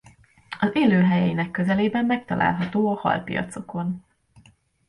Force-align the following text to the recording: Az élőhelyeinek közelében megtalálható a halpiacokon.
Az 0.59 0.69
élőhelyeinek 0.75 1.51
közelében 1.51 2.05
megtalálható 2.05 2.87
a 2.87 2.99
halpiacokon. 2.99 4.03